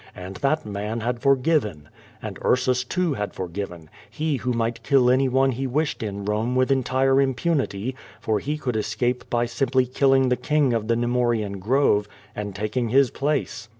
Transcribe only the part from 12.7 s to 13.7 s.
his place.